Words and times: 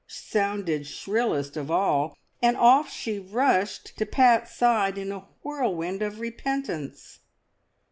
sounded 0.07 0.87
shrillest 0.87 1.55
of 1.55 1.69
all, 1.69 2.17
and 2.41 2.57
off 2.57 2.89
she 2.89 3.19
rushed 3.19 3.95
to 3.95 4.03
Pat's 4.03 4.55
side 4.57 4.97
in 4.97 5.11
a 5.11 5.27
whirlwind 5.43 6.01
of 6.01 6.19
repentance. 6.19 7.19